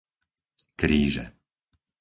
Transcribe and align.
Kríže 0.81 1.23